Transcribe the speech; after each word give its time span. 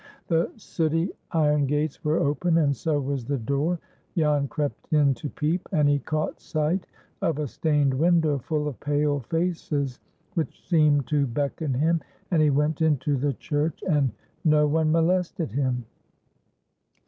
The 0.29 0.51
sooty 0.57 1.11
iron 1.31 1.67
gates 1.67 2.03
were 2.03 2.17
open, 2.21 2.57
and 2.57 2.75
so 2.75 2.99
was 2.99 3.23
the 3.23 3.37
door. 3.37 3.77
Jan 4.17 4.47
crept 4.47 4.91
in 4.91 5.13
to 5.13 5.29
peep, 5.29 5.69
and 5.71 5.87
he 5.87 5.99
caught 5.99 6.41
sight 6.41 6.87
of 7.21 7.37
a 7.37 7.45
stained 7.45 7.93
window 7.93 8.39
full 8.39 8.67
of 8.67 8.79
pale 8.79 9.19
faces, 9.19 9.99
which 10.33 10.67
seemed 10.67 11.05
to 11.09 11.27
beckon 11.27 11.75
him, 11.75 12.01
and 12.31 12.41
he 12.41 12.49
went 12.49 12.81
into 12.81 13.15
the 13.15 13.33
church 13.33 13.83
and 13.87 14.09
no 14.43 14.65
one 14.65 14.91
molested 14.91 15.51
him. 15.51 15.85